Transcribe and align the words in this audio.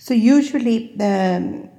So 0.00 0.14
usually, 0.14 0.94
um, 1.00 1.70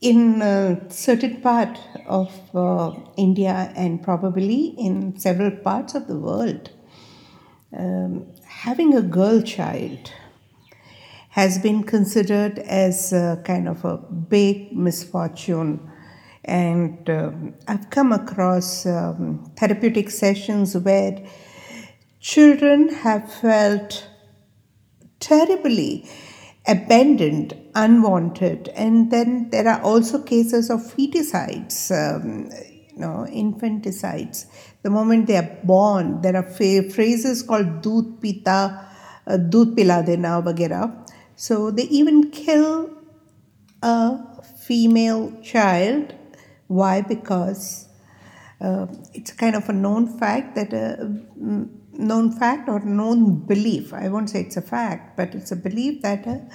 in 0.00 0.42
a 0.42 0.90
certain 0.90 1.40
part 1.40 1.78
of 2.06 2.32
uh, 2.52 2.92
India 3.16 3.72
and 3.76 4.02
probably 4.02 4.74
in 4.76 5.16
several 5.16 5.52
parts 5.52 5.94
of 5.94 6.08
the 6.08 6.18
world, 6.18 6.70
um, 7.76 8.26
having 8.44 8.96
a 8.96 9.02
girl 9.02 9.40
child 9.40 10.10
has 11.28 11.60
been 11.60 11.84
considered 11.84 12.58
as 12.58 13.10
kind 13.44 13.68
of 13.68 13.84
a 13.84 13.96
big 13.96 14.76
misfortune. 14.76 15.88
And 16.44 17.08
um, 17.08 17.54
I've 17.68 17.88
come 17.90 18.10
across 18.10 18.84
um, 18.84 19.52
therapeutic 19.56 20.10
sessions 20.10 20.76
where 20.76 21.24
children 22.18 22.88
have 22.88 23.32
felt 23.32 24.08
terribly 25.20 26.08
abandoned, 26.66 27.56
unwanted, 27.74 28.68
and 28.68 29.10
then 29.10 29.50
there 29.50 29.68
are 29.68 29.80
also 29.82 30.22
cases 30.22 30.70
of 30.70 30.80
feticides, 30.80 31.90
um, 31.90 32.50
you 32.88 32.98
know, 32.98 33.26
infanticides. 33.30 34.46
The 34.82 34.90
moment 34.90 35.26
they 35.26 35.36
are 35.36 35.58
born, 35.64 36.20
there 36.22 36.36
are 36.36 36.42
phrases 36.42 37.42
called 37.42 37.82
"doodh 37.82 38.20
pita," 38.20 38.86
uh, 39.26 39.36
"doodh 39.36 39.76
pila 39.76 40.02
dena," 40.04 40.42
vagera. 40.42 41.06
So 41.36 41.70
they 41.70 41.84
even 41.84 42.30
kill 42.30 42.90
a 43.82 44.18
female 44.58 45.32
child. 45.42 46.14
Why? 46.66 47.00
Because 47.00 47.88
uh, 48.60 48.86
it's 49.14 49.32
kind 49.32 49.56
of 49.56 49.68
a 49.68 49.72
known 49.72 50.06
fact 50.18 50.54
that 50.54 50.72
a 50.72 51.02
uh, 51.02 51.79
known 52.00 52.32
fact 52.32 52.68
or 52.68 52.80
known 52.80 53.46
belief. 53.46 53.92
I 53.92 54.08
won't 54.08 54.30
say 54.30 54.40
it's 54.42 54.56
a 54.56 54.62
fact, 54.62 55.16
but 55.16 55.34
it's 55.34 55.52
a 55.52 55.56
belief 55.56 56.02
that 56.02 56.26
a 56.26 56.48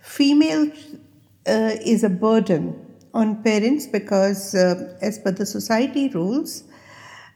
female 0.00 0.70
uh, 1.46 1.76
is 1.84 2.04
a 2.04 2.08
burden 2.08 2.86
on 3.14 3.42
parents 3.42 3.86
because, 3.86 4.54
uh, 4.54 4.96
as 5.00 5.18
per 5.18 5.32
the 5.32 5.46
society 5.46 6.08
rules, 6.08 6.64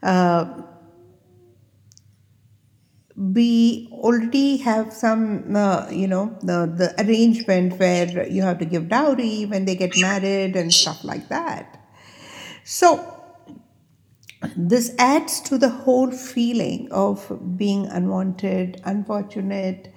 uh, 0.03 0.61
we 3.17 3.87
already 3.93 4.57
have 4.57 4.91
some, 4.91 5.55
uh, 5.55 5.89
you 5.89 6.07
know, 6.07 6.37
the, 6.41 6.65
the 6.65 7.05
arrangement 7.05 7.79
where 7.79 8.27
you 8.27 8.41
have 8.41 8.59
to 8.59 8.65
give 8.65 8.89
dowry 8.89 9.45
when 9.45 9.65
they 9.65 9.75
get 9.75 9.95
married 9.97 10.55
and 10.55 10.73
stuff 10.73 11.03
like 11.03 11.29
that. 11.29 11.81
So, 12.65 13.14
this 14.55 14.93
adds 14.97 15.39
to 15.41 15.57
the 15.57 15.69
whole 15.69 16.11
feeling 16.11 16.91
of 16.91 17.57
being 17.57 17.87
unwanted, 17.87 18.81
unfortunate, 18.83 19.93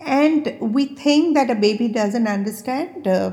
and 0.00 0.56
we 0.60 0.86
think 0.86 1.34
that 1.34 1.50
a 1.50 1.54
baby 1.54 1.88
doesn't 1.88 2.26
understand 2.26 3.06
uh, 3.06 3.32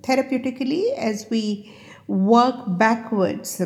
therapeutically 0.00 0.96
as 0.96 1.26
we 1.30 1.72
work 2.06 2.56
backwards. 2.78 3.62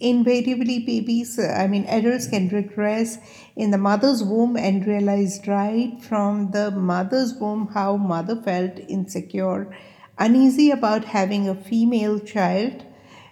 Invariably, 0.00 0.80
babies, 0.80 1.38
I 1.38 1.66
mean, 1.66 1.84
adults 1.84 2.26
can 2.26 2.48
regress 2.48 3.18
in 3.54 3.70
the 3.70 3.78
mother's 3.78 4.24
womb 4.24 4.56
and 4.56 4.86
realize 4.86 5.40
right 5.46 6.02
from 6.02 6.52
the 6.52 6.70
mother's 6.70 7.34
womb 7.34 7.68
how 7.74 7.98
mother 7.98 8.40
felt 8.40 8.78
insecure, 8.88 9.70
uneasy 10.18 10.70
about 10.70 11.04
having 11.04 11.48
a 11.48 11.54
female 11.54 12.18
child 12.18 12.86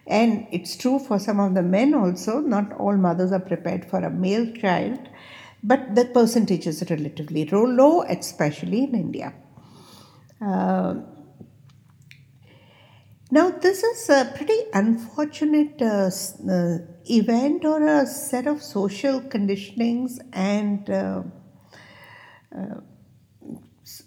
and 0.08 0.46
it's 0.50 0.76
true 0.76 0.98
for 0.98 1.18
some 1.18 1.38
of 1.38 1.54
the 1.54 1.62
men 1.62 1.94
also, 1.94 2.40
not 2.40 2.72
all 2.80 2.96
mothers 2.96 3.30
are 3.30 3.40
prepared 3.40 3.84
for 3.84 3.98
a 3.98 4.10
male 4.10 4.50
child, 4.52 4.98
but 5.62 5.94
the 5.94 6.06
percentage 6.06 6.66
is 6.66 6.82
relatively 6.88 7.44
low, 7.44 8.02
especially 8.02 8.84
in 8.84 8.94
India. 8.94 9.34
Uh, 10.40 10.94
now, 13.30 13.50
this 13.50 13.82
is 13.82 14.08
a 14.08 14.32
pretty 14.34 14.58
unfortunate 14.72 15.82
uh, 15.82 16.10
uh, 16.50 16.78
event 17.10 17.66
or 17.66 17.86
a 17.86 18.06
set 18.06 18.46
of 18.46 18.62
social 18.62 19.20
conditionings 19.20 20.18
and 20.32 20.88
uh, 20.88 21.22
uh 22.56 22.80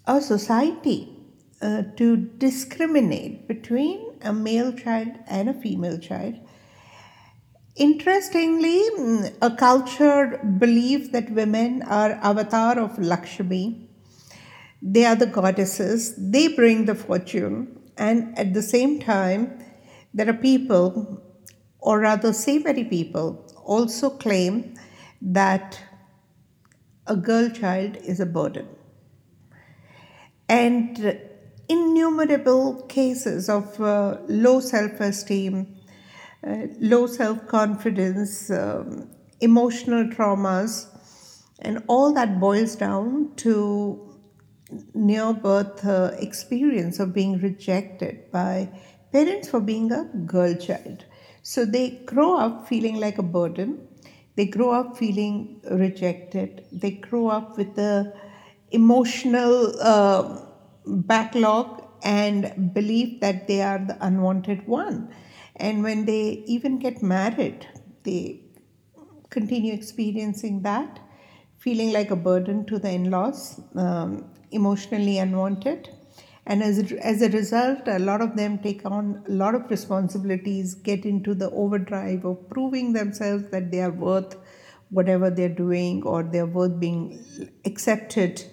a 0.06 0.20
society 0.20 1.16
uh, 1.60 1.82
to 1.96 2.16
discriminate 2.16 3.46
between 3.48 4.11
a 4.24 4.32
male 4.32 4.72
child 4.72 5.08
and 5.26 5.48
a 5.48 5.54
female 5.54 5.98
child. 5.98 6.34
Interestingly, 7.76 8.82
mm, 8.98 9.34
a 9.40 9.50
culture 9.56 10.38
believes 10.58 11.08
that 11.10 11.30
women 11.30 11.82
are 11.82 12.12
avatar 12.22 12.78
of 12.78 12.98
Lakshmi. 12.98 13.88
They 14.82 15.04
are 15.06 15.16
the 15.16 15.26
goddesses. 15.26 16.14
They 16.18 16.48
bring 16.48 16.84
the 16.84 16.94
fortune. 16.94 17.80
And 17.96 18.38
at 18.38 18.52
the 18.52 18.62
same 18.62 19.00
time, 19.00 19.58
there 20.12 20.28
are 20.28 20.34
people, 20.34 21.22
or 21.78 22.00
rather, 22.00 22.32
say 22.32 22.62
people, 22.84 23.46
also 23.64 24.10
claim 24.10 24.74
that 25.22 25.80
a 27.06 27.16
girl 27.16 27.48
child 27.48 27.96
is 27.96 28.20
a 28.20 28.26
burden. 28.26 28.68
And 30.48 31.20
innumerable 31.72 32.82
cases 32.88 33.48
of 33.48 33.80
uh, 33.80 34.18
low 34.28 34.60
self 34.60 35.00
esteem, 35.00 35.66
uh, 36.46 36.66
low 36.80 37.06
self 37.06 37.46
confidence, 37.48 38.50
um, 38.50 39.08
emotional 39.40 40.04
traumas, 40.04 40.86
and 41.60 41.82
all 41.88 42.12
that 42.14 42.38
boils 42.40 42.76
down 42.76 43.34
to 43.36 44.12
near 44.94 45.32
birth 45.32 45.84
uh, 45.84 46.12
experience 46.18 46.98
of 46.98 47.12
being 47.12 47.38
rejected 47.40 48.30
by 48.30 48.68
parents 49.12 49.48
for 49.48 49.60
being 49.60 49.92
a 49.92 50.04
girl 50.26 50.54
child. 50.54 51.04
So 51.42 51.64
they 51.64 51.90
grow 52.06 52.36
up 52.36 52.68
feeling 52.68 52.96
like 53.00 53.18
a 53.18 53.22
burden. 53.22 53.88
They 54.36 54.46
grow 54.46 54.70
up 54.72 54.96
feeling 54.96 55.60
rejected. 55.70 56.64
They 56.72 56.92
grow 56.92 57.28
up 57.28 57.58
with 57.58 57.74
the 57.74 58.14
emotional 58.70 59.74
uh, 59.80 60.38
backlog 60.86 61.82
and 62.02 62.72
belief 62.74 63.20
that 63.20 63.46
they 63.46 63.62
are 63.62 63.78
the 63.78 63.96
unwanted 64.00 64.66
one. 64.66 65.14
And 65.56 65.82
when 65.82 66.04
they 66.06 66.42
even 66.46 66.78
get 66.78 67.02
married, 67.02 67.66
they 68.04 68.40
continue 69.30 69.72
experiencing 69.72 70.62
that, 70.62 70.98
feeling 71.58 71.92
like 71.92 72.10
a 72.10 72.16
burden 72.16 72.66
to 72.66 72.78
the 72.78 72.90
in 72.90 73.10
laws, 73.10 73.60
um, 73.76 74.30
emotionally 74.50 75.18
unwanted. 75.18 75.88
And 76.44 76.62
as 76.62 76.92
as 76.94 77.22
a 77.22 77.28
result, 77.28 77.86
a 77.86 78.00
lot 78.00 78.20
of 78.20 78.36
them 78.36 78.58
take 78.58 78.84
on 78.84 79.22
a 79.28 79.30
lot 79.30 79.54
of 79.54 79.70
responsibilities, 79.70 80.74
get 80.74 81.04
into 81.04 81.34
the 81.34 81.50
overdrive 81.50 82.24
of 82.24 82.48
proving 82.50 82.92
themselves 82.94 83.48
that 83.50 83.70
they 83.70 83.80
are 83.80 83.92
worth 83.92 84.36
whatever 84.90 85.30
they're 85.30 85.48
doing 85.48 86.02
or 86.02 86.24
they're 86.24 86.46
worth 86.46 86.80
being 86.80 87.24
accepted 87.64 88.44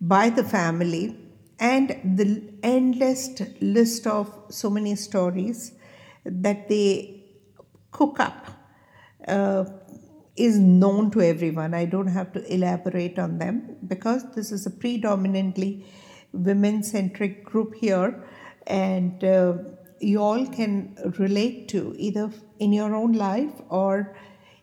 by 0.00 0.30
the 0.30 0.42
family 0.42 1.25
and 1.58 1.88
the 2.04 2.42
endless 2.62 3.40
list 3.60 4.06
of 4.06 4.32
so 4.50 4.68
many 4.70 4.94
stories 4.94 5.72
that 6.24 6.68
they 6.68 7.24
cook 7.90 8.20
up 8.20 8.46
uh, 9.26 9.64
is 10.36 10.58
known 10.58 11.10
to 11.10 11.22
everyone. 11.22 11.72
I 11.72 11.86
don't 11.86 12.08
have 12.08 12.32
to 12.34 12.52
elaborate 12.52 13.18
on 13.18 13.38
them 13.38 13.76
because 13.86 14.22
this 14.34 14.52
is 14.52 14.66
a 14.66 14.70
predominantly 14.70 15.86
women 16.32 16.82
centric 16.82 17.44
group 17.44 17.74
here, 17.74 18.22
and 18.66 19.24
uh, 19.24 19.54
you 20.00 20.20
all 20.20 20.46
can 20.46 20.94
relate 21.18 21.68
to 21.68 21.94
either 21.98 22.30
in 22.58 22.72
your 22.72 22.94
own 22.94 23.12
life 23.12 23.54
or 23.70 24.16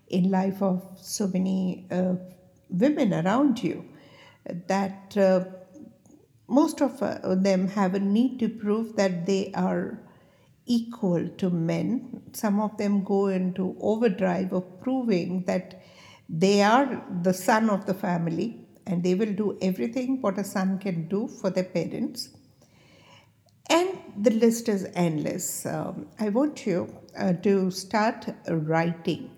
in 0.10 0.30
life 0.30 0.62
of 0.62 0.84
so 0.96 1.28
many 1.28 1.88
uh, 1.90 2.14
women 2.70 3.14
around 3.14 3.64
you 3.64 3.84
that 4.68 5.18
uh, 5.18 5.46
most 6.54 6.82
of 6.82 7.02
uh, 7.02 7.36
them 7.36 7.68
have 7.70 7.96
a 7.96 8.00
need 8.00 8.40
to 8.40 8.48
prove 8.48 8.96
that 8.96 9.26
they 9.26 9.52
are 9.56 10.00
equal 10.66 11.28
to 11.38 11.50
men. 11.50 12.22
Some 12.34 12.60
of 12.60 12.78
them 12.78 13.04
go 13.04 13.28
into 13.28 13.76
overdrive 13.80 14.54
of 14.54 14.80
proving 14.80 15.44
that 15.46 15.82
they 16.30 16.62
are 16.62 17.04
the 17.22 17.34
son 17.34 17.70
of 17.70 17.86
the 17.86 17.94
family 17.94 18.60
and 18.86 19.04
they 19.04 19.16
will 19.16 19.34
do 19.34 19.58
everything 19.62 20.22
what 20.22 20.38
a 20.38 20.44
son 20.44 20.78
can 20.78 21.08
do 21.08 21.28
for 21.28 21.50
their 21.50 21.64
parents. 21.64 22.30
And 23.70 23.98
the 24.18 24.32
list 24.32 24.70
is 24.70 24.88
endless. 24.94 25.66
Um, 25.66 26.08
I 26.20 26.30
want 26.30 26.66
you 26.66 26.96
uh, 27.18 27.34
to 27.48 27.72
start 27.72 28.28
writing 28.48 29.32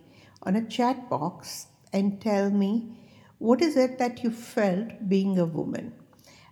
on 0.43 0.55
a 0.55 0.67
chat 0.67 1.09
box 1.09 1.67
and 1.93 2.21
tell 2.21 2.49
me 2.49 2.97
what 3.37 3.61
is 3.61 3.77
it 3.77 3.99
that 3.99 4.23
you 4.23 4.31
felt 4.31 5.07
being 5.07 5.39
a 5.39 5.45
woman 5.45 5.93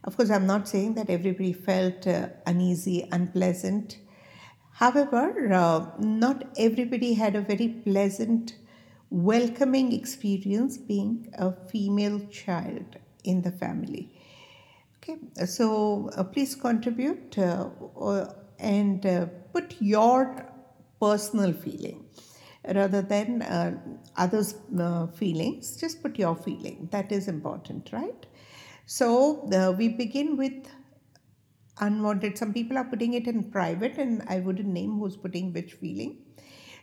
of 0.04 0.18
course, 0.18 0.30
I'm 0.30 0.46
not 0.46 0.68
saying 0.68 0.96
that 0.96 1.10
everybody 1.10 1.54
felt 1.54 2.06
uh, 2.08 2.30
uneasy, 2.46 3.08
unpleasant. 3.12 3.98
However, 4.74 5.54
uh, 5.54 5.92
not 6.00 6.44
everybody 6.58 7.14
had 7.14 7.36
a 7.36 7.42
very 7.42 7.70
pleasant, 7.70 8.56
welcoming 9.10 9.94
experience 9.94 10.78
being 10.78 11.34
a 11.38 11.52
female 11.70 12.20
child 12.28 12.98
in 13.24 13.42
the 13.44 13.52
family. 13.52 14.12
Okay, 14.98 15.18
so 15.46 16.10
uh, 16.16 16.24
please 16.24 16.56
contribute 16.56 17.38
uh, 17.38 17.70
and 18.60 19.06
uh, 19.06 19.26
put 19.54 19.76
your 19.80 20.46
personal 21.00 21.54
feeling 21.54 22.06
rather 22.74 23.02
than 23.02 23.42
uh, 23.42 23.78
others' 24.16 24.56
feelings. 25.16 25.76
Just 25.76 26.02
put 26.02 26.18
your 26.18 26.36
feeling. 26.36 26.88
That 26.92 27.12
is 27.12 27.28
important, 27.28 27.90
right? 27.92 28.26
So 28.86 29.50
uh, 29.52 29.72
we 29.72 29.90
begin 29.90 30.38
with 30.38 30.68
unwanted. 31.80 32.38
Some 32.38 32.54
people 32.54 32.78
are 32.78 32.84
putting 32.84 33.14
it 33.14 33.28
in 33.28 33.52
private, 33.52 33.98
and 33.98 34.24
I 34.28 34.40
wouldn't 34.40 34.68
name 34.68 35.00
who's 35.00 35.16
putting 35.16 35.54
which 35.54 35.74
feeling. 35.74 36.18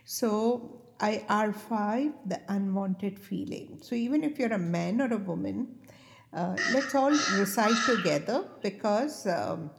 So 0.05 0.81
IR5, 0.99 2.13
the 2.25 2.41
unwanted 2.47 3.19
feeling. 3.19 3.79
So 3.81 3.95
even 3.95 4.23
if 4.23 4.39
you're 4.39 4.53
a 4.53 4.59
man 4.59 5.01
or 5.01 5.13
a 5.13 5.17
woman, 5.17 5.75
uh, 6.33 6.55
let's 6.73 6.95
all 6.95 7.11
recite 7.11 7.75
together 7.85 8.45
because 8.61 9.27
um, 9.27 9.69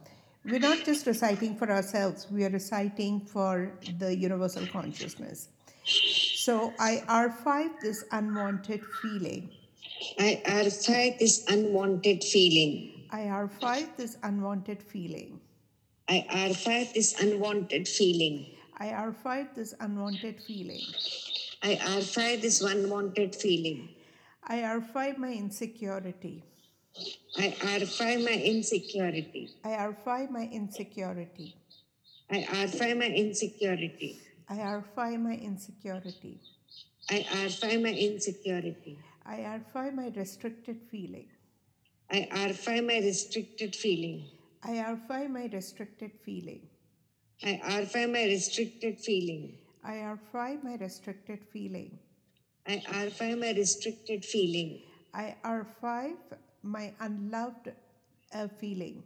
we're 0.45 0.59
not 0.59 0.83
just 0.85 1.05
reciting 1.07 1.55
for 1.55 1.71
ourselves, 1.71 2.27
we 2.29 2.43
are 2.45 2.49
reciting 2.49 3.21
for 3.21 3.71
the 3.97 4.15
universal 4.15 4.67
consciousness. 4.67 5.49
So 5.85 6.73
IR5, 6.79 7.79
this 7.81 8.03
unwanted 8.11 8.81
feeling. 9.01 9.51
IR5, 10.19 11.19
this 11.19 11.45
unwanted 11.49 12.23
feeling. 12.23 13.07
IR5, 13.11 13.97
this 13.97 14.17
unwanted 14.23 14.83
feeling. 14.83 15.39
IR5, 16.09 16.93
this 16.93 17.21
unwanted 17.21 17.87
feeling. 17.87 18.47
IR5, 18.81 19.55
this 19.55 19.73
unwanted 19.79 20.41
feeling. 20.41 20.81
IR5, 21.63 22.41
this 22.41 22.61
unwanted 22.61 23.35
feeling. 23.35 23.89
IR5, 24.49 25.17
my 25.17 25.31
insecurity. 25.31 26.43
IR5, 27.37 28.23
my 28.23 28.33
insecurity. 28.33 29.55
IR5, 29.65 30.29
my 30.29 30.49
insecurity. 30.51 31.55
IR5, 32.31 32.97
my 32.97 33.05
insecurity. 33.07 34.19
IR5, 34.51 35.21
my 35.21 35.35
insecurity. 35.35 36.39
IR5, 37.09 37.81
my 37.81 37.91
insecurity. 37.93 38.97
IR5, 39.29 39.93
my 39.93 40.11
restricted 40.15 40.81
feeling. 40.91 41.27
IR5, 42.11 42.85
my 42.85 42.99
restricted 42.99 43.75
feeling. 43.75 44.29
IR5, 44.65 45.29
my 45.29 45.45
restricted 45.45 46.11
feeling. 46.25 46.61
IR5, 47.43 48.11
my 48.11 48.25
restricted 48.25 48.99
feeling. 48.99 49.57
IR5, 49.85 50.63
my 50.63 50.75
restricted 50.75 51.39
feeling. 51.51 51.99
IR5, 52.67 53.39
my 53.39 53.51
restricted 53.51 54.25
feeling. 54.25 54.81
IR5, 55.15 56.13
my 56.63 56.93
unloved 56.99 57.71
uh, 58.33 58.47
feeling. 58.59 59.03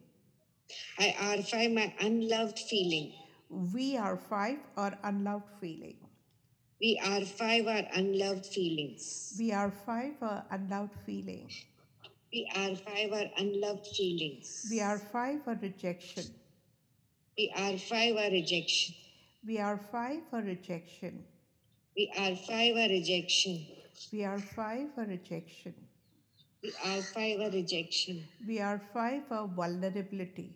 IR5, 0.99 1.73
my 1.73 1.93
unloved 2.01 2.59
feeling. 2.59 3.13
VR5, 3.51 4.57
or 4.77 4.97
unloved 5.03 5.49
feeling. 5.61 5.97
VR5 6.81 7.67
are 7.67 7.87
unloved 7.95 8.45
feelings. 8.45 9.33
VR5, 9.39 10.21
or 10.21 10.43
unloved 10.51 10.93
feeling. 11.07 11.49
VR5 12.31 13.13
are 13.13 13.31
unloved 13.39 13.87
feelings. 13.87 14.69
VR5, 14.71 15.47
or 15.47 15.57
rejection. 15.59 16.25
VR5 17.39 18.27
are 18.27 18.31
rejection. 18.31 18.95
VR5, 19.49 20.21
or 20.31 20.41
rejection. 20.41 21.23
VR5 21.97 22.85
are 22.85 22.89
rejection. 22.89 23.65
VR5, 24.13 24.97
or 24.97 25.05
rejection. 25.05 25.73
VR5 26.63 27.47
are 27.47 27.51
rejection. 27.51 28.23
VR5, 28.47 29.31
or 29.31 29.47
vulnerability. 29.47 30.53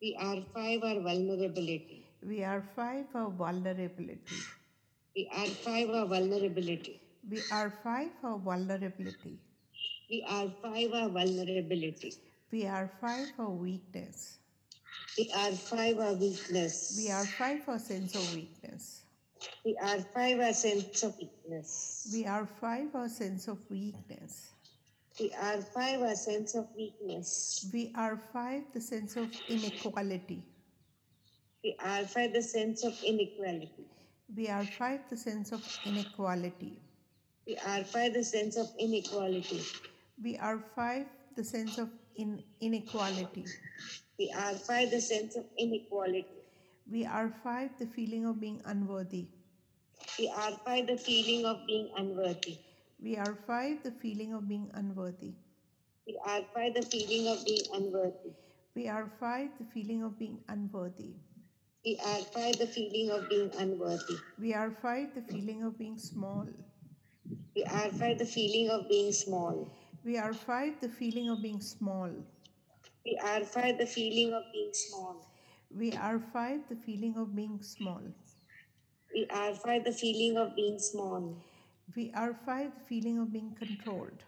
VR5 0.00 0.84
are 0.84 1.00
vulnerability. 1.00 2.06
VR5, 2.24 3.06
or 3.14 3.30
vulnerability. 3.30 4.36
VR5 5.20 5.94
are 5.94 6.06
vulnerability. 6.06 7.00
VR5, 7.28 8.08
or 8.22 8.38
vulnerability. 8.38 9.38
VR5 10.10 10.94
are 10.94 11.08
vulnerability. 11.08 12.14
VR5, 12.52 13.26
or 13.38 13.50
weakness. 13.50 14.38
VR5 15.18 15.98
are 15.98 16.14
weakness. 16.14 16.98
VR5, 16.98 17.68
or 17.68 17.78
sense 17.78 18.14
of 18.14 18.34
weakness. 18.34 19.02
VR5 19.66 20.48
are 20.48 20.52
sense 20.52 21.02
of 21.02 21.16
weakness. 21.18 22.08
VR5, 22.14 22.94
or 22.94 23.08
sense 23.08 23.48
of 23.48 23.58
weakness. 23.70 24.50
VR5 25.18 26.10
are 26.10 26.16
sense 26.16 26.54
of 26.54 26.66
weakness. 26.76 27.66
VR5, 27.72 28.72
the 28.72 28.80
sense 28.80 29.16
of 29.16 29.28
inequality. 29.48 30.42
VR5 31.64 32.32
the 32.32 32.42
sense 32.42 32.84
of 32.84 32.94
inequality. 33.04 33.86
VR5, 34.34 35.00
the 35.10 35.16
sense 35.16 35.52
of 35.52 35.62
inequality. 35.84 36.78
VR5 37.48 38.12
the 38.14 38.24
sense 38.24 38.56
of 38.56 38.68
inequality. 38.78 39.60
VR5, 40.22 41.06
the 41.36 41.44
sense 41.44 41.78
of 41.78 41.90
in- 42.14 42.42
inequality. 42.60 43.44
VR5 44.20 44.90
the 44.90 45.00
sense 45.00 45.36
of 45.36 45.46
inequality. 45.58 46.42
VR5, 46.92 47.78
the 47.78 47.86
feeling 47.86 48.24
of 48.26 48.38
being 48.40 48.60
unworthy. 48.64 49.26
VR5 50.18 50.86
the 50.86 50.96
feeling 50.96 51.44
of 51.44 51.66
being 51.66 51.88
unworthy. 51.96 52.58
VR5, 53.02 53.82
the 53.82 53.92
feeling 53.92 54.32
of 54.34 54.46
being 54.48 54.70
unworthy. 54.74 55.34
VR5 56.08 56.74
the 56.74 56.82
feeling 56.82 57.26
of 57.28 57.44
being 57.44 57.64
unworthy. 57.72 58.32
VR5, 58.76 59.58
the 59.58 59.64
feeling 59.64 60.02
of 60.02 60.18
being 60.18 60.40
unworthy. 60.48 61.14
VR5 61.86 62.58
the 62.58 62.66
feeling 62.66 63.10
of 63.10 63.26
being 63.30 63.50
unworthy. 63.56 64.16
VR5, 64.38 65.14
the 65.14 65.22
feeling 65.22 65.62
of 65.62 65.78
being 65.78 65.98
small. 65.98 66.46
VR5 67.56 68.18
the 68.18 68.26
feeling 68.26 68.68
of 68.68 68.86
being 68.86 69.12
small. 69.12 69.72
VR5, 70.06 70.80
the 70.82 70.88
feeling 70.90 71.30
of 71.30 71.40
being 71.42 71.60
small. 71.62 72.10
VR5 73.06 73.78
the 73.78 73.86
feeling 73.86 74.34
of 74.34 74.52
being 74.52 74.72
small. 74.74 75.26
VR5, 75.74 76.68
the 76.68 76.76
feeling 76.76 77.16
of 77.16 77.34
being 77.34 77.58
small. 77.62 78.02
VR5 79.16 79.84
the 79.84 79.92
feeling 79.92 80.36
of 80.36 80.54
being 80.54 80.78
small. 80.78 81.36
VR5, 81.96 82.72
the 82.74 82.84
feeling 82.88 83.18
of 83.18 83.32
being 83.32 83.54
controlled. 83.58 84.22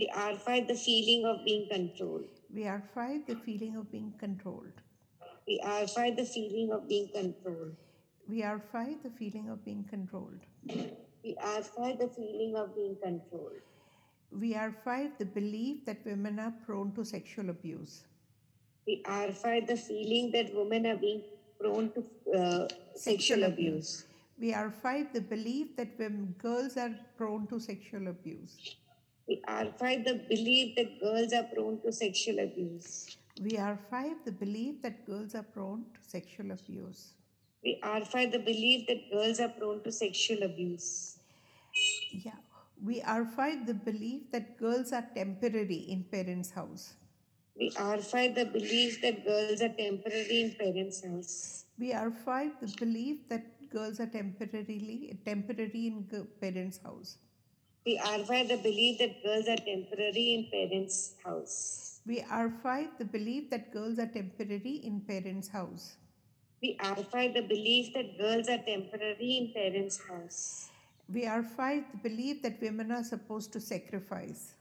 VR5 0.00 0.66
the 0.66 0.74
feeling 0.74 1.24
of 1.26 1.44
being 1.44 1.68
controlled. 1.70 2.26
VR5, 2.52 3.26
the 3.26 3.36
feeling 3.36 3.76
of 3.76 3.90
being 3.92 4.12
controlled. 4.18 4.82
VR5 5.48 6.16
the 6.16 6.24
feeling 6.24 6.72
of 6.72 6.88
being 6.88 7.08
controlled. 7.08 7.76
VR5, 8.30 9.02
the 9.04 9.10
feeling 9.10 9.48
of 9.48 9.64
being 9.64 9.84
controlled. 9.84 10.40
VR5 11.24 11.98
the 11.98 12.08
feeling 12.08 12.56
of 12.56 12.74
being 12.74 12.96
controlled. 13.00 13.60
VR5, 14.34 15.18
the 15.18 15.24
belief 15.24 15.84
that 15.86 16.04
women 16.04 16.40
are 16.40 16.52
prone 16.64 16.92
to 16.94 17.04
sexual 17.04 17.50
abuse. 17.50 18.04
VR5 18.88 19.66
the 19.68 19.76
feeling 19.76 20.32
that 20.32 20.52
women 20.52 20.86
are 20.86 20.96
being 20.96 21.22
prone 21.60 21.92
to 21.92 22.04
uh, 22.36 22.68
sexual 22.96 23.44
abuse. 23.44 24.04
VR5, 24.42 25.12
the 25.12 25.20
belief 25.20 25.76
that 25.76 25.96
women, 25.98 26.34
girls 26.38 26.76
are 26.76 26.94
prone 27.16 27.46
to 27.46 27.60
sexual 27.60 28.08
abuse. 28.08 28.76
VR5 29.28 30.04
the 30.04 30.14
belief 30.28 30.76
that 30.76 31.00
girls 31.00 31.32
are 31.32 31.44
prone 31.44 31.80
to 31.82 31.92
sexual 31.92 32.38
abuse. 32.38 33.16
VR5, 33.40 34.24
the 34.24 34.32
belief 34.32 34.82
that 34.82 35.06
girls 35.06 35.34
are 35.34 35.42
prone 35.42 35.84
to 35.94 36.00
sexual 36.08 36.50
abuse. 36.52 37.12
We 37.62 37.78
are 37.82 38.04
five, 38.04 38.32
the 38.32 38.38
belief 38.38 38.86
that 38.86 39.10
girls 39.10 39.40
are 39.40 39.48
prone 39.48 39.82
to 39.82 39.92
sexual 39.92 40.42
abuse. 40.42 41.18
Yeah. 42.10 42.40
We 42.82 43.02
are 43.02 43.24
five, 43.24 43.66
the 43.66 43.74
belief 43.74 44.30
that 44.32 44.58
girls 44.58 44.92
are 44.92 45.06
temporary 45.14 45.86
in 45.88 46.04
parents' 46.04 46.50
house. 46.50 46.94
We 47.58 47.72
are 47.78 47.98
five, 47.98 48.34
the 48.34 48.44
belief 48.44 49.00
that 49.02 49.24
girls 49.24 49.62
are 49.62 49.70
temporary 49.70 50.40
in 50.42 50.54
parents' 50.54 51.04
house. 51.04 51.64
VR5, 51.80 52.60
the 52.60 52.74
belief 52.78 53.28
that 53.28 53.70
girls 53.70 54.00
are 54.00 54.06
temporarily 54.06 55.18
temporary 55.24 55.86
in 55.86 56.04
parents' 56.40 56.80
house. 56.82 57.18
VR5 57.86 58.48
the 58.48 58.56
belief 58.56 58.98
that 58.98 59.22
girls 59.22 59.46
are 59.46 59.56
temporary 59.56 60.34
in 60.34 60.48
parents' 60.50 61.14
house. 61.24 61.95
VR5, 62.08 62.98
the 62.98 63.04
belief 63.04 63.50
that 63.50 63.72
girls 63.72 63.98
are 63.98 64.06
temporary 64.06 64.80
in 64.84 65.00
parents' 65.00 65.48
house. 65.48 65.96
VR5 66.62 67.34
the 67.34 67.42
belief 67.42 67.92
that 67.94 68.16
girls 68.16 68.48
are 68.48 68.58
temporary 68.58 69.36
in 69.38 69.52
parents' 69.52 70.00
house. 70.08 70.70
VR5, 71.12 71.84
the 71.92 72.08
belief 72.08 72.42
that 72.42 72.60
women 72.62 72.92
are 72.92 73.04
supposed 73.04 73.52
to 73.52 73.60
sacrifice. 73.60 74.54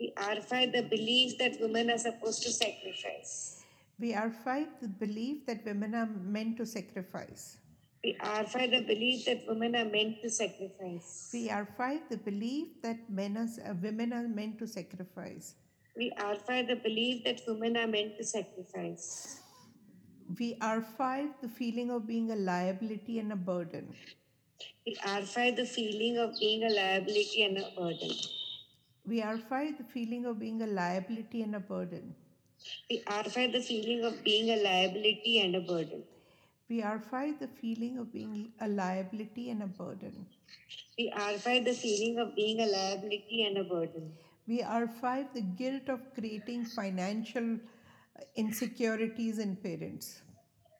VR5 0.00 0.72
the 0.72 0.82
belief 0.82 1.38
that 1.38 1.60
women 1.60 1.90
are 1.90 1.98
supposed 1.98 2.42
to 2.42 2.50
sacrifice. 2.50 3.64
VR5, 4.02 4.66
the 4.80 4.88
belief 4.88 5.46
that 5.46 5.64
women 5.64 5.94
are 5.94 6.06
meant 6.06 6.56
to 6.56 6.64
sacrifice. 6.64 7.58
VR5 8.04 8.70
the 8.70 8.80
belief 8.80 9.26
that 9.26 9.42
women 9.46 9.76
are 9.76 9.84
meant 9.84 10.22
to 10.22 10.30
sacrifice. 10.30 11.30
VR5, 11.34 12.08
the 12.08 12.16
belief 12.16 12.68
that 12.82 13.10
men 13.10 13.36
are, 13.36 13.74
women 13.74 14.14
are 14.14 14.26
meant 14.26 14.58
to 14.58 14.66
sacrifice. 14.66 15.54
We 15.96 16.10
are 16.18 16.26
archive 16.30 16.68
the 16.68 16.76
belief 16.76 17.24
that 17.24 17.42
women 17.46 17.76
are 17.76 17.86
meant 17.86 18.16
to 18.18 18.24
sacrifice. 18.24 19.40
We 20.38 20.56
are 20.60 20.82
archive 20.82 21.30
the 21.42 21.48
feeling 21.48 21.90
of 21.90 22.06
being 22.06 22.30
a 22.30 22.36
liability 22.36 23.18
and 23.18 23.32
a 23.32 23.36
burden. 23.36 23.94
We 24.86 24.96
are 25.04 25.18
archive 25.18 25.56
the 25.56 25.66
feeling 25.66 26.16
of 26.18 26.38
being 26.38 26.64
a 26.64 26.70
liability 26.70 27.42
and 27.44 27.58
a 27.58 27.70
burden. 27.76 28.12
We 29.06 29.22
archive 29.22 29.78
the 29.78 29.84
feeling 29.84 30.24
of 30.26 30.38
being 30.38 30.62
a 30.62 30.68
liability 30.68 31.42
and 31.42 31.56
a 31.56 31.60
burden. 31.60 32.14
We 32.90 33.02
archive 33.06 33.52
the 33.52 33.60
feeling 33.60 34.04
of 34.04 34.22
being 34.24 34.50
a 34.50 34.56
liability 34.56 35.40
and 35.40 35.56
a 35.56 35.60
burden. 35.60 36.04
We 36.68 36.82
archive 36.82 37.40
the 37.40 37.48
feeling 37.48 37.98
of 37.98 38.12
being 38.12 38.50
a 38.60 38.66
liability 38.66 39.50
and 39.50 39.62
a 39.62 39.68
burden. 39.68 40.26
We 40.98 41.10
the 41.64 41.74
feeling 41.74 42.18
of 42.18 42.34
being 42.34 42.60
a 42.60 42.66
liability 42.66 43.44
and 43.44 43.58
a 43.58 43.64
burden. 43.64 44.12
We 44.50 44.62
are 44.62 44.88
five, 44.88 45.26
the 45.32 45.42
guilt 45.42 45.88
of 45.88 46.00
creating 46.12 46.64
financial 46.64 47.54
uh, 47.54 48.24
insecurities 48.34 49.38
in 49.38 49.54
parents. 49.54 50.22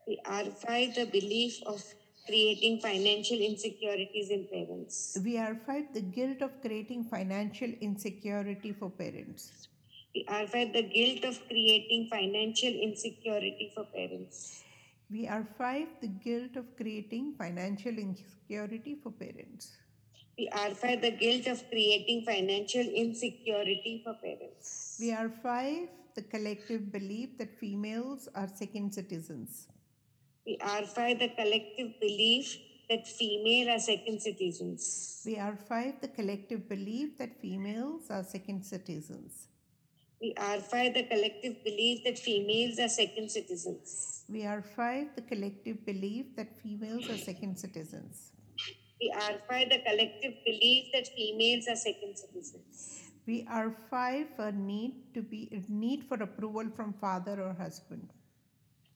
We 0.08 0.20
are 0.26 0.46
five, 0.46 0.96
the 0.96 1.04
belief 1.04 1.62
of 1.66 1.80
creating 2.26 2.80
financial 2.80 3.38
insecurities 3.38 4.30
in 4.30 4.48
parents. 4.52 5.16
We 5.24 5.38
are 5.38 5.54
five, 5.54 5.84
the 5.94 6.00
guilt 6.00 6.42
of 6.42 6.60
creating 6.60 7.04
financial 7.04 7.70
insecurity 7.80 8.72
for 8.72 8.90
parents. 8.90 9.68
We 10.16 10.26
archive 10.26 10.72
the 10.72 10.82
guilt 10.82 11.22
of 11.22 11.38
creating 11.46 12.08
financial 12.10 12.72
insecurity 12.72 13.70
for 13.72 13.84
parents. 13.84 14.64
We 15.08 15.28
archive 15.28 15.90
the 16.00 16.08
guilt 16.08 16.56
of 16.56 16.76
creating 16.76 17.34
financial 17.38 17.94
insecurity 17.94 18.96
for 19.00 19.12
parents. 19.12 19.76
We 20.40 20.48
archive 20.48 21.02
the 21.02 21.10
guilt 21.10 21.46
of 21.48 21.68
creating 21.68 22.24
financial 22.24 22.80
insecurity 22.80 24.00
for 24.02 24.14
parents. 24.14 24.96
We 24.98 25.12
archive 25.12 25.88
the 26.14 26.22
collective 26.22 26.90
belief 26.90 27.36
that 27.36 27.54
females 27.58 28.26
are 28.34 28.48
second 28.48 28.94
citizens. 28.94 29.68
We 30.46 30.56
archive 30.62 31.18
the 31.18 31.28
collective 31.28 32.00
belief 32.00 32.56
that 32.88 33.06
female 33.06 33.68
are 33.74 33.80
second 33.80 34.22
citizens. 34.22 35.20
We 35.26 35.36
archive 35.36 36.00
the 36.00 36.08
collective 36.08 36.66
belief 36.70 37.18
that 37.18 37.38
females 37.38 38.06
are 38.08 38.24
second 38.24 38.64
citizens. 38.64 39.48
We 40.22 40.32
are 40.38 40.60
five, 40.60 40.94
the 40.94 41.02
collective 41.02 41.62
belief 41.64 42.04
that 42.04 42.18
females 42.18 42.78
are 42.78 42.88
second 42.88 43.30
citizens. 43.30 44.24
We 44.30 44.46
are 44.46 44.62
five, 44.62 45.08
the 45.16 45.22
collective 45.22 45.84
belief 45.84 46.34
that 46.36 46.58
females 46.62 47.10
are 47.10 47.18
second 47.18 47.58
citizens. 47.58 48.32
We 49.00 49.10
archive 49.10 49.70
the 49.70 49.78
collective 49.78 50.34
belief 50.44 50.92
that 50.92 51.08
females 51.08 51.66
are 51.68 51.76
second 51.76 52.16
citizens. 52.18 53.10
We 53.26 53.46
archive 53.48 54.28
a 54.38 54.52
need 54.52 55.14
to 55.14 55.22
be 55.22 55.48
need 55.68 56.04
for 56.04 56.16
approval 56.22 56.68
from 56.76 56.92
father 56.92 57.40
or 57.42 57.54
husband. 57.54 58.10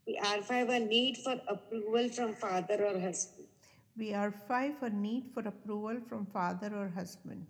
We 0.07 0.19
archive 0.19 0.69
a 0.69 0.81
need 0.81 1.17
for 1.17 1.37
approval 1.49 2.09
from 2.11 2.35
father 2.35 2.85
or 2.85 2.99
husband. 3.01 3.49
We 3.97 4.13
archive 4.13 4.83
a 4.83 4.91
need 4.91 5.31
for 5.33 5.41
approval 5.41 6.01
from 6.09 6.27
father 6.27 6.75
or 6.75 6.89
husband. 6.89 7.47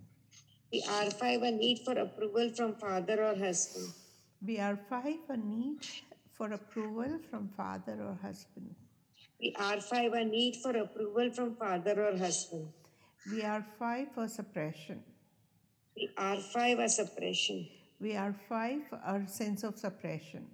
We 0.70 0.84
archive 0.88 1.42
a 1.42 1.50
need 1.50 1.80
for 1.84 1.99
approval 1.99 2.50
from 2.54 2.75
father 2.75 3.25
or 3.25 3.34
husband. 3.34 3.88
We 4.46 4.61
archive 4.61 5.26
a 5.28 5.37
need 5.37 5.87
for 6.30 6.52
approval 6.52 7.18
from 7.30 7.49
father 7.56 7.99
or 8.00 8.18
husband. 8.23 8.75
We 9.40 9.54
archive 9.58 10.12
a 10.12 10.24
need 10.24 10.56
for 10.62 10.70
approval 10.70 11.30
from 11.32 11.56
father 11.56 12.06
or 12.06 12.16
husband. 12.16 12.68
We 13.30 13.42
archive 13.42 14.08
a 14.16 14.28
suppression. 14.28 15.02
We 15.96 16.10
archive 16.16 16.78
a 16.78 16.88
suppression. 16.88 17.68
We 18.00 18.16
archive 18.16 18.82
our 19.04 19.26
sense 19.26 19.62
of 19.64 19.78
suppression. 19.78 20.46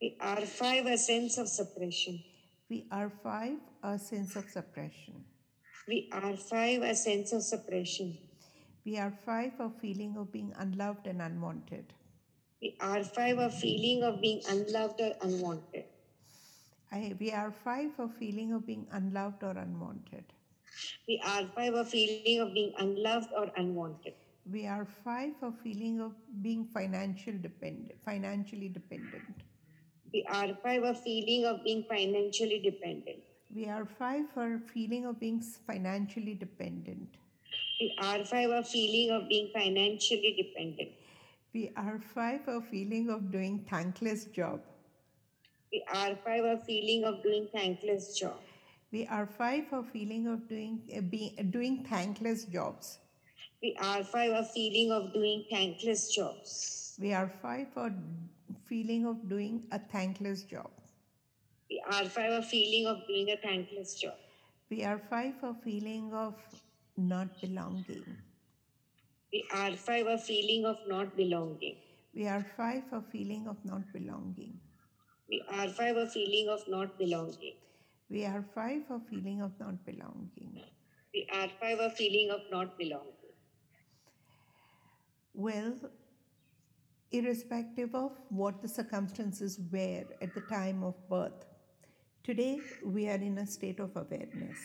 We 0.00 0.16
archive 0.20 0.86
a 0.86 0.98
sense 0.98 1.38
of 1.38 1.48
suppression. 1.48 2.22
We 2.68 2.88
archive 2.90 3.58
a 3.82 3.98
sense 3.98 4.36
of 4.36 4.48
suppression. 4.48 5.24
We 5.86 6.08
archive 6.12 6.82
a 6.82 6.94
sense 6.94 7.32
of 7.32 7.42
suppression. 7.42 8.18
We 8.84 8.98
archive 8.98 9.52
a 9.60 9.70
feeling 9.80 10.16
of 10.16 10.32
being 10.32 10.52
unloved 10.58 11.06
and 11.06 11.20
unwanted. 11.20 11.92
We 12.60 12.76
archive 12.80 13.38
a 13.38 13.50
feeling 13.50 14.02
of 14.02 14.20
being 14.20 14.40
unloved 14.48 15.00
or 15.00 15.12
unwanted. 15.22 15.84
I, 16.92 17.14
we 17.18 17.32
five 17.64 17.94
for 17.96 18.08
feeling 18.08 18.52
of 18.52 18.66
being 18.66 18.86
unloved 18.92 19.42
or 19.42 19.52
unwanted. 19.52 20.24
We 21.08 21.20
are 21.24 21.48
five 21.56 21.72
for 21.72 21.84
feeling 21.84 22.40
of 22.40 22.52
being 22.52 22.72
unloved 22.78 23.30
or 23.36 23.50
unwanted. 23.56 24.14
We 24.50 24.66
are 24.66 24.86
five 25.04 25.32
for 25.40 25.52
feeling 25.62 26.00
of 26.00 26.12
being 26.42 26.66
financial 26.66 27.34
dependent, 27.40 27.92
financially 28.04 28.68
dependent. 28.68 29.42
We 30.12 30.26
archive 30.28 30.82
a 30.82 30.94
feeling 30.94 31.46
of 31.46 31.64
being 31.64 31.84
financially 31.88 32.60
dependent. 32.60 33.22
We 33.54 33.68
archive 33.68 34.26
a 34.36 34.60
feeling 34.72 35.06
of 35.06 35.18
being 35.18 35.56
financially 35.66 36.34
dependent. 36.34 37.08
We 37.80 37.94
archive 37.98 38.50
a 38.50 38.62
feeling 38.62 39.10
of 39.10 39.28
being 39.28 39.50
financially 39.54 40.34
dependent. 40.36 40.90
We 41.54 41.70
archive 41.76 42.48
a 42.48 42.60
feeling 42.60 43.08
of 43.10 43.30
doing 43.30 43.64
thankless 43.70 44.26
job. 44.26 44.60
We 45.72 45.82
are 45.92 46.14
five 46.24 46.44
a 46.44 46.58
feeling 46.58 47.04
of 47.04 47.22
doing 47.22 47.48
thankless 47.54 48.18
job. 48.18 48.40
We 48.92 49.06
are 49.06 49.26
five 49.26 49.72
a 49.72 49.82
feeling 49.82 50.26
of 50.26 50.46
doing 50.48 50.82
uh, 50.96 51.00
be, 51.00 51.34
doing 51.50 51.84
thankless 51.88 52.44
jobs. 52.44 52.98
We 53.62 53.74
are 53.80 54.04
five 54.04 54.32
a 54.32 54.44
feeling 54.44 54.92
of 54.92 55.12
doing 55.14 55.44
thankless 55.50 56.12
jobs. 56.14 56.94
We 57.00 57.12
are 57.14 57.28
five 57.40 57.68
a 57.76 57.90
feeling 58.68 59.06
of 59.06 59.28
doing 59.28 59.62
a 59.72 59.78
thankless 59.78 60.42
job. 60.42 60.70
We 61.70 61.80
archive 61.90 62.32
a 62.32 62.42
feeling 62.42 62.86
of 62.86 63.06
doing 63.06 63.30
a 63.30 63.36
thankless 63.36 63.94
job. 63.94 64.18
We 64.70 64.84
archive 64.84 65.42
a 65.42 65.54
feeling 65.54 66.12
of 66.12 66.34
not 66.98 67.40
belonging. 67.40 68.04
We 69.32 69.46
are 69.54 69.72
five 69.72 70.06
a 70.06 70.18
feeling 70.18 70.66
of 70.66 70.76
not 70.86 71.16
belonging. 71.16 71.76
We 72.14 72.28
are 72.28 72.44
five 72.56 72.84
a 72.92 73.00
feeling 73.00 73.48
of 73.48 73.56
not 73.64 73.90
belonging. 73.90 74.60
We 75.32 75.42
are 75.48 75.68
five 75.68 75.96
a 75.96 76.06
feeling 76.06 76.50
of 76.50 76.62
not 76.68 76.98
belonging. 76.98 77.54
We 78.10 78.26
are 78.26 78.44
five 78.54 78.82
a 78.90 79.00
feeling 79.10 79.40
of 79.40 79.52
not 79.58 79.82
belonging. 79.86 80.60
We 81.14 81.26
are 81.34 81.48
five 81.58 81.78
a 81.80 81.88
feeling 81.88 82.30
of 82.30 82.40
not 82.50 82.76
belonging. 82.76 83.30
Well, 85.32 85.72
irrespective 87.12 87.94
of 87.94 88.12
what 88.28 88.60
the 88.60 88.68
circumstances 88.68 89.58
were 89.72 90.04
at 90.20 90.34
the 90.34 90.42
time 90.42 90.84
of 90.84 90.96
birth, 91.08 91.46
today 92.22 92.60
we 92.84 93.08
are 93.08 93.22
in 93.30 93.38
a 93.38 93.46
state 93.46 93.80
of 93.80 93.96
awareness. 93.96 94.58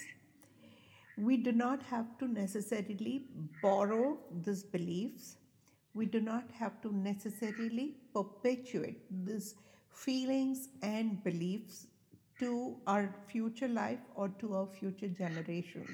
We 1.18 1.38
do 1.38 1.54
not 1.54 1.82
have 1.84 2.18
to 2.18 2.28
necessarily 2.28 3.24
borrow 3.62 4.18
these 4.44 4.64
beliefs. 4.64 5.38
We 5.94 6.08
do 6.08 6.20
not 6.20 6.52
have 6.60 6.82
to 6.82 6.94
necessarily 6.94 7.96
perpetuate 8.14 9.06
these 9.26 9.56
feelings 10.04 10.70
and 10.82 11.24
beliefs 11.24 11.88
to 12.40 12.78
our 12.88 13.14
future 13.28 13.68
life 13.68 14.00
or 14.16 14.30
to 14.40 14.54
our 14.56 14.68
future 14.68 15.08
generations. 15.08 15.90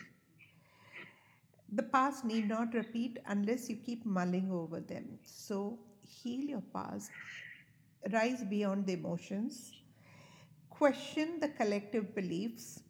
The 1.74 1.84
past 1.84 2.24
need 2.24 2.48
not 2.48 2.74
repeat 2.74 3.18
unless 3.26 3.70
you 3.70 3.76
keep 3.78 4.06
mulling 4.06 4.52
over 4.52 4.80
them. 4.80 5.20
So, 5.24 5.80
heal 6.02 6.42
your 6.42 6.62
past, 6.74 7.12
rise 8.12 8.44
beyond 8.44 8.86
the 8.86 8.94
emotions, 8.94 9.74
question 10.70 11.40
the 11.40 11.50
collective 11.50 12.14
beliefs, 12.16 12.82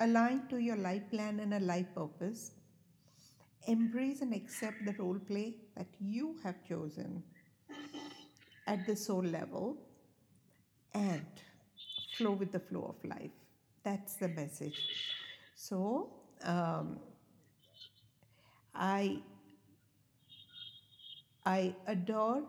align 0.00 0.48
to 0.48 0.58
your 0.58 0.76
life 0.76 1.10
plan 1.10 1.40
and 1.40 1.54
a 1.54 1.60
life 1.60 1.94
purpose, 1.94 2.52
embrace 3.66 4.20
and 4.20 4.34
accept 4.34 4.84
the 4.84 4.92
role 4.98 5.18
play 5.18 5.56
that 5.76 5.88
you 6.00 6.36
have 6.42 6.64
chosen 6.64 7.22
at 8.66 8.86
the 8.86 8.96
soul 8.96 9.22
level, 9.22 9.76
and 10.94 11.26
flow 12.16 12.32
with 12.32 12.52
the 12.52 12.60
flow 12.60 12.94
of 12.96 13.08
life. 13.08 13.30
That's 13.82 14.16
the 14.16 14.28
message. 14.28 14.80
So, 15.54 16.10
um, 16.44 16.98
I 18.74 19.22
I 21.46 21.74
adore 21.86 22.42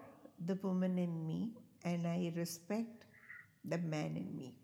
the 0.45 0.55
woman 0.55 0.97
in 0.97 1.25
me 1.27 1.51
and 1.83 2.07
I 2.07 2.33
respect 2.35 3.05
the 3.63 3.77
man 3.77 4.17
in 4.17 4.35
me. 4.35 4.55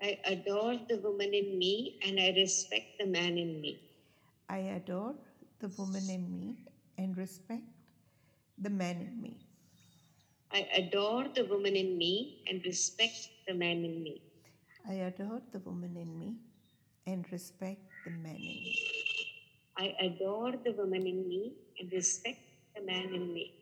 I 0.00 0.18
adore 0.24 0.76
the 0.88 0.98
woman 0.98 1.34
in 1.34 1.58
me 1.58 1.98
and 2.02 2.18
I 2.20 2.30
respect 2.36 2.98
the 2.98 3.06
man 3.06 3.36
in 3.38 3.60
me. 3.60 3.80
I 4.48 4.58
adore 4.58 5.14
the 5.60 5.68
woman 5.68 6.08
in 6.10 6.30
me 6.32 6.56
and 6.98 7.16
respect 7.16 7.64
the 8.58 8.70
man 8.70 9.00
in 9.00 9.20
me. 9.22 9.45
I 10.56 10.66
adore 10.74 11.26
the 11.34 11.44
woman 11.44 11.76
in 11.76 11.98
me 11.98 12.42
and 12.48 12.64
respect 12.64 13.28
the 13.46 13.52
man 13.52 13.84
in 13.84 14.02
me. 14.02 14.22
I 14.88 14.94
adore 15.10 15.42
the 15.52 15.58
woman 15.58 15.94
in 15.98 16.18
me 16.18 16.36
and 17.06 17.30
respect 17.30 17.82
the 18.06 18.12
man 18.12 18.36
in 18.36 18.56
me. 18.64 18.78
I 19.76 19.94
adore 20.00 20.52
the 20.64 20.72
woman 20.72 21.06
in 21.06 21.28
me 21.28 21.52
and 21.78 21.92
respect 21.92 22.40
the 22.74 22.80
man 22.80 23.12
in 23.12 23.34
me. 23.34 23.52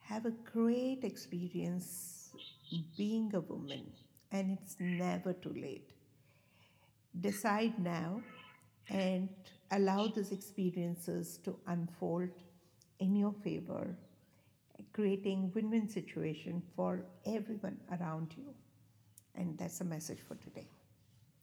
Have 0.00 0.26
a 0.26 0.32
great 0.52 1.04
experience 1.04 2.30
being 2.96 3.32
a 3.34 3.40
woman, 3.40 3.92
and 4.32 4.50
it's 4.50 4.74
never 4.80 5.32
too 5.32 5.54
late. 5.54 5.90
Decide 7.20 7.78
now 7.78 8.20
and 8.90 9.28
allow 9.70 10.08
these 10.08 10.32
experiences 10.32 11.38
to 11.44 11.56
unfold 11.68 12.30
in 12.98 13.14
your 13.14 13.34
favor, 13.44 13.96
creating 14.96 15.52
win-win 15.54 15.86
situation 15.86 16.62
for 16.74 17.04
everyone 17.26 17.76
around 18.00 18.34
you. 18.34 18.54
And 19.34 19.58
that's 19.58 19.78
the 19.78 19.84
message 19.84 20.20
for 20.26 20.36
today. 20.36 20.66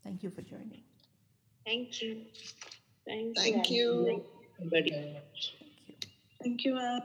Thank 0.03 0.23
you 0.23 0.31
for 0.31 0.41
joining. 0.41 0.81
Thank 1.63 2.01
you. 2.01 2.25
Thank, 3.07 3.37
Thank 3.37 3.69
you. 3.69 4.05
you. 4.07 4.23
everybody. 4.59 4.91
Thank 4.91 5.05
you. 5.05 5.95
Thank 6.41 6.65
you, 6.65 6.73
ma'am. 6.73 7.01